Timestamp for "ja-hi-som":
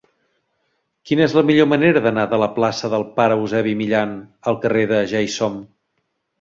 5.15-5.65